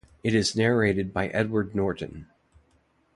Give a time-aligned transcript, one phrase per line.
[0.23, 2.25] It is narrated by Edward Norton.